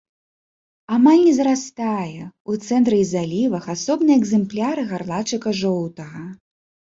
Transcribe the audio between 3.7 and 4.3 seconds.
асобныя